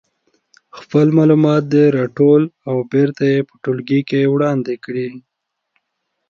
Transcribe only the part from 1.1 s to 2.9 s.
معلومات دې راټول او